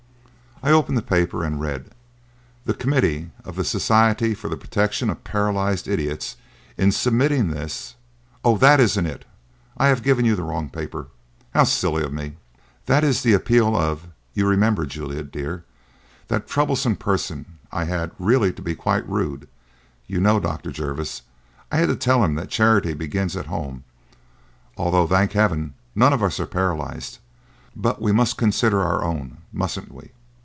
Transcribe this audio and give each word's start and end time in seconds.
I 0.63 0.69
opened 0.69 0.95
the 0.95 1.01
paper 1.01 1.43
and 1.43 1.59
read: 1.59 1.89
"The 2.65 2.75
Committee 2.75 3.31
of 3.43 3.55
the 3.55 3.63
Society 3.63 4.35
for 4.35 4.47
the 4.47 4.55
Protection 4.55 5.09
of 5.09 5.23
Paralysed 5.23 5.87
Idiots, 5.87 6.35
in 6.77 6.91
submitting 6.91 7.49
this" 7.49 7.95
"Oh! 8.45 8.59
that 8.59 8.79
isn't 8.79 9.07
it; 9.07 9.25
I 9.77 9.87
have 9.87 10.03
given 10.03 10.23
you 10.23 10.35
the 10.35 10.43
wrong 10.43 10.69
paper. 10.69 11.07
How 11.55 11.63
silly 11.63 12.03
of 12.03 12.13
me! 12.13 12.35
That 12.85 13.03
is 13.03 13.23
the 13.23 13.33
appeal 13.33 13.75
of 13.75 14.05
you 14.35 14.45
remember, 14.47 14.85
Juliet, 14.85 15.31
dear, 15.31 15.63
that 16.27 16.47
troublesome 16.47 16.95
person 16.97 17.57
I 17.71 17.85
had, 17.85 18.11
really, 18.19 18.53
to 18.53 18.61
be 18.61 18.75
quite 18.75 19.09
rude, 19.09 19.47
you 20.05 20.21
know, 20.21 20.39
Dr. 20.39 20.69
Jervis; 20.71 21.23
I 21.71 21.77
had 21.77 21.89
to 21.89 21.95
tell 21.95 22.23
him 22.23 22.35
that 22.35 22.49
charity 22.49 22.93
begins 22.93 23.35
at 23.35 23.47
home, 23.47 23.83
although, 24.77 25.07
thank 25.07 25.31
Heaven! 25.31 25.73
none 25.95 26.13
of 26.13 26.21
us 26.21 26.39
are 26.39 26.45
paralysed, 26.45 27.17
but 27.75 27.99
we 27.99 28.11
must 28.11 28.37
consider 28.37 28.83
our 28.83 29.03
own, 29.03 29.39
mustn't 29.51 29.91
we? 29.91 30.11